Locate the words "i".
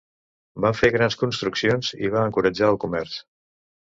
2.07-2.11